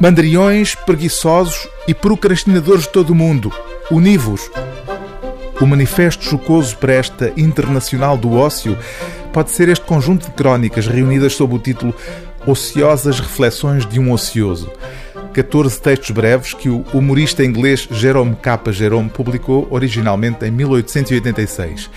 Mandriões, 0.00 0.74
preguiçosos 0.74 1.68
e 1.86 1.92
procrastinadores 1.92 2.84
de 2.84 2.88
todo 2.88 3.10
o 3.10 3.14
mundo, 3.14 3.52
univos. 3.90 4.50
O 5.60 5.66
manifesto 5.66 6.24
jocoso 6.24 6.74
para 6.78 6.94
esta 6.94 7.30
Internacional 7.36 8.16
do 8.16 8.32
Ócio 8.32 8.78
pode 9.30 9.50
ser 9.50 9.68
este 9.68 9.84
conjunto 9.84 10.24
de 10.24 10.32
crónicas 10.32 10.86
reunidas 10.86 11.34
sob 11.34 11.54
o 11.54 11.58
título 11.58 11.94
Ociosas 12.46 13.20
Reflexões 13.20 13.84
de 13.84 14.00
um 14.00 14.10
Ocioso. 14.10 14.72
14 15.34 15.78
textos 15.78 16.10
breves 16.12 16.54
que 16.54 16.70
o 16.70 16.82
humorista 16.94 17.44
inglês 17.44 17.86
Jerome 17.90 18.34
K. 18.36 18.72
Jerome 18.72 19.10
publicou 19.10 19.68
originalmente 19.70 20.46
em 20.46 20.50
1886. 20.50 21.90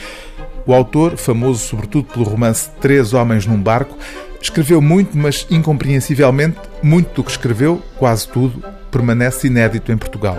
O 0.66 0.74
autor, 0.74 1.16
famoso 1.16 1.66
sobretudo 1.66 2.12
pelo 2.12 2.26
romance 2.26 2.70
Três 2.82 3.14
Homens 3.14 3.46
num 3.46 3.62
Barco, 3.62 3.98
escreveu 4.42 4.82
muito, 4.82 5.18
mas 5.18 5.48
incompreensivelmente, 5.50 6.73
muito 6.84 7.16
do 7.16 7.24
que 7.24 7.32
escreveu, 7.32 7.82
quase 7.98 8.28
tudo, 8.28 8.64
permanece 8.92 9.48
inédito 9.48 9.92
em 9.92 9.98
Portugal. 9.98 10.38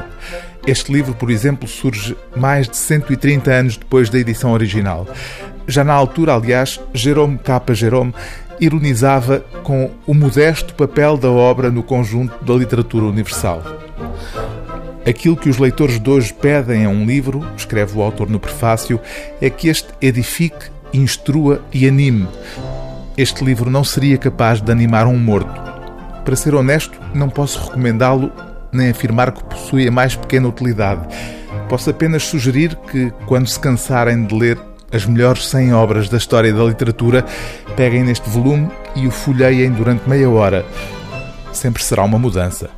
Este 0.66 0.93
livro, 0.93 1.15
por 1.15 1.30
exemplo, 1.30 1.66
surge 1.69 2.16
mais 2.37 2.69
de 2.69 2.77
130 2.77 3.51
anos 3.51 3.77
depois 3.77 4.09
da 4.09 4.19
edição 4.19 4.52
original. 4.52 5.07
Já 5.66 5.83
na 5.83 5.93
altura, 5.93 6.35
aliás, 6.35 6.80
Jerome 6.93 7.38
K. 7.38 7.62
Jerome 7.75 8.15
ironizava 8.61 9.41
com 9.62 9.91
o 10.07 10.15
modesto 10.15 10.75
papel 10.75 11.16
da 11.16 11.30
obra 11.30 11.71
no 11.71 11.83
conjunto 11.83 12.45
da 12.45 12.55
literatura 12.55 13.07
universal. 13.07 13.63
Aquilo 15.07 15.37
que 15.37 15.51
os 15.51 15.59
leitores 15.59 16.01
de 16.01 16.09
hoje 16.09 16.33
pedem 16.33 16.87
a 16.87 16.88
um 16.88 17.05
livro, 17.05 17.47
escreve 17.57 17.99
o 17.99 18.02
autor 18.02 18.30
no 18.30 18.41
prefácio, 18.41 18.99
é 19.41 19.51
que 19.51 19.69
este 19.69 19.88
edifique, 20.01 20.71
instrua 20.95 21.63
e 21.73 21.87
anime. 21.87 22.27
Este 23.16 23.45
livro 23.45 23.71
não 23.71 23.85
seria 23.85 24.16
capaz 24.16 24.63
de 24.63 24.73
animar 24.73 25.07
um 25.07 25.19
morto. 25.19 25.63
Para 26.24 26.37
ser 26.37 26.55
honesto, 26.55 26.98
não 27.12 27.28
posso 27.28 27.62
recomendá-lo 27.62 28.32
nem 28.73 28.90
afirmar 28.90 29.30
que 29.30 29.45
possui 29.45 29.87
a 29.87 29.90
mais 29.90 30.16
pequena 30.16 30.49
utilidade. 30.49 31.07
Posso 31.68 31.90
apenas 31.90 32.24
sugerir 32.24 32.76
que, 32.90 33.12
quando 33.26 33.46
se 33.46 33.60
cansarem 33.60 34.24
de 34.24 34.34
ler 34.34 34.59
as 34.93 35.04
melhores 35.07 35.46
100 35.49 35.74
obras 35.74 36.09
da 36.09 36.16
história 36.16 36.52
da 36.52 36.65
literatura, 36.65 37.24
peguem 37.76 38.04
neste 38.04 38.29
volume 38.29 38.71
e 38.96 39.07
o 39.07 39.10
folheiem 39.10 39.71
durante 39.71 40.09
meia 40.09 40.29
hora. 40.30 40.65
Sempre 41.52 41.82
será 41.82 42.02
uma 42.02 42.18
mudança. 42.18 42.71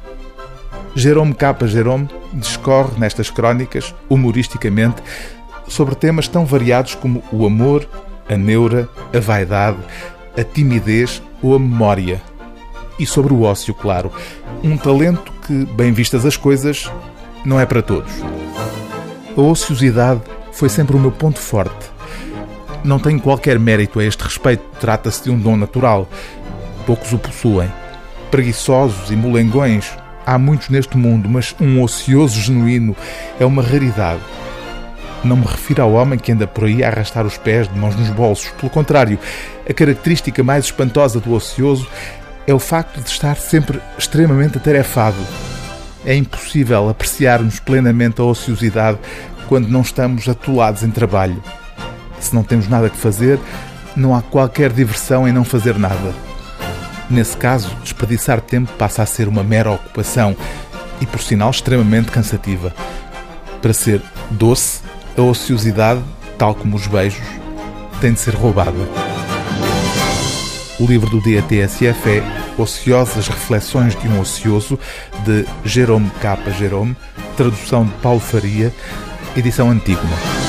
Jerome 0.94 1.34
K. 1.34 1.54
Jerome 1.66 2.08
discorre 2.32 2.98
nestas 2.98 3.30
crónicas, 3.30 3.94
humoristicamente, 4.08 5.02
sobre 5.68 5.94
temas 5.94 6.26
tão 6.26 6.46
variados 6.46 6.94
como 6.94 7.22
o 7.30 7.46
amor, 7.46 7.86
a 8.28 8.36
neura, 8.36 8.88
a 9.14 9.20
vaidade, 9.20 9.78
a 10.38 10.42
timidez 10.42 11.22
ou 11.42 11.54
a 11.54 11.58
memória. 11.58 12.20
E 12.98 13.06
sobre 13.06 13.32
o 13.32 13.42
ócio, 13.42 13.74
claro. 13.74 14.10
Um 14.62 14.76
talento 14.76 15.32
que, 15.46 15.64
bem 15.66 15.92
vistas 15.92 16.24
as 16.24 16.36
coisas, 16.36 16.90
não 17.44 17.60
é 17.60 17.66
para 17.66 17.82
todos. 17.82 18.12
A 19.36 19.40
ociosidade 19.40 20.22
foi 20.52 20.68
sempre 20.68 20.96
o 20.96 20.98
meu 20.98 21.12
ponto 21.12 21.38
forte. 21.38 21.90
Não 22.82 22.98
tenho 22.98 23.20
qualquer 23.20 23.58
mérito 23.58 24.00
a 24.00 24.04
este 24.04 24.22
respeito, 24.22 24.64
trata-se 24.80 25.24
de 25.24 25.30
um 25.30 25.38
dom 25.38 25.56
natural. 25.56 26.08
Poucos 26.86 27.12
o 27.12 27.18
possuem. 27.18 27.70
Preguiçosos 28.30 29.10
e 29.10 29.16
molengões 29.16 29.92
há 30.24 30.38
muitos 30.38 30.68
neste 30.68 30.96
mundo, 30.96 31.28
mas 31.28 31.54
um 31.60 31.82
ocioso 31.82 32.40
genuíno 32.40 32.96
é 33.38 33.44
uma 33.44 33.62
raridade. 33.62 34.20
Não 35.22 35.36
me 35.36 35.46
refiro 35.46 35.82
ao 35.82 35.92
homem 35.92 36.18
que 36.18 36.32
anda 36.32 36.46
por 36.46 36.64
aí 36.64 36.82
a 36.82 36.88
arrastar 36.88 37.26
os 37.26 37.36
pés 37.36 37.68
de 37.68 37.78
mãos 37.78 37.96
nos 37.96 38.08
bolsos. 38.10 38.50
Pelo 38.52 38.70
contrário, 38.70 39.18
a 39.68 39.72
característica 39.72 40.42
mais 40.42 40.66
espantosa 40.66 41.20
do 41.20 41.32
ocioso 41.32 41.88
é 42.46 42.54
o 42.54 42.58
facto 42.58 43.00
de 43.00 43.08
estar 43.08 43.36
sempre 43.36 43.80
extremamente 43.98 44.58
atarefado. 44.58 45.16
É 46.04 46.14
impossível 46.14 46.88
apreciarmos 46.88 47.58
plenamente 47.58 48.20
a 48.20 48.24
ociosidade 48.24 48.98
quando 49.48 49.68
não 49.68 49.80
estamos 49.80 50.28
atolados 50.28 50.82
em 50.82 50.90
trabalho. 50.90 51.42
Se 52.20 52.34
não 52.34 52.44
temos 52.44 52.68
nada 52.68 52.88
que 52.88 52.96
fazer, 52.96 53.38
não 53.96 54.14
há 54.14 54.22
qualquer 54.22 54.72
diversão 54.72 55.26
em 55.26 55.32
não 55.32 55.44
fazer 55.44 55.76
nada. 55.78 56.14
Nesse 57.08 57.36
caso, 57.36 57.74
desperdiçar 57.82 58.40
tempo 58.40 58.72
passa 58.78 59.02
a 59.02 59.06
ser 59.06 59.28
uma 59.28 59.42
mera 59.42 59.70
ocupação 59.70 60.36
e, 61.00 61.06
por 61.06 61.20
sinal, 61.20 61.50
extremamente 61.50 62.10
cansativa. 62.10 62.72
Para 63.60 63.72
ser 63.72 64.02
doce, 64.30 64.80
a 65.16 65.22
ociosidade, 65.22 66.02
tal 66.38 66.54
como 66.54 66.76
os 66.76 66.86
beijos, 66.86 67.26
tem 68.00 68.12
de 68.12 68.20
ser 68.20 68.34
roubada. 68.34 69.05
O 70.78 70.84
livro 70.84 71.08
do 71.08 71.22
dia 71.22 71.40
TSF 71.40 72.08
é 72.10 72.22
Ociosas 72.58 73.28
Reflexões 73.28 73.98
de 73.98 74.06
um 74.08 74.20
Ocioso, 74.20 74.78
de 75.24 75.46
Jerome 75.64 76.10
K. 76.20 76.38
Jerome, 76.58 76.94
tradução 77.34 77.86
de 77.86 77.92
Paulo 77.94 78.20
Faria, 78.20 78.70
edição 79.34 79.70
Antígona. 79.70 80.45